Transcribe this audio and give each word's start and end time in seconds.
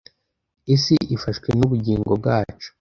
Isi 0.75 0.95
ifashwe 1.15 1.49
nubugingo 1.57 2.11
bwacu 2.19 2.67